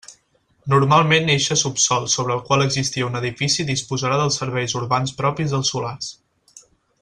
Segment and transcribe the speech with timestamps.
[0.73, 5.75] Normalment eixe subsòl sobre el qual existia un edifici disposarà dels serveis urbans propis dels
[5.77, 6.13] solars.